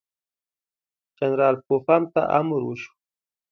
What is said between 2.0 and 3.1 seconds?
ته امر وشو.